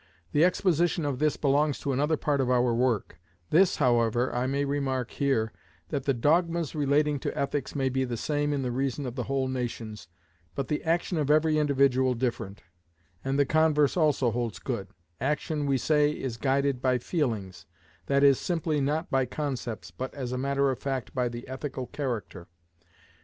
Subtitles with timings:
[0.31, 3.19] The exposition of this belongs to another part of our work;
[3.51, 5.53] this, however, I may remark here,
[5.89, 9.47] that the dogmas relating to ethics may be the same in the reason of whole
[9.47, 10.07] nations,
[10.55, 12.63] but the action of every individual different;
[13.23, 14.87] and the converse also holds good;
[15.19, 20.31] action, we say, is guided by feelings,—that is, simply not by concepts, but as a
[20.39, 22.47] matter of fact by the ethical character.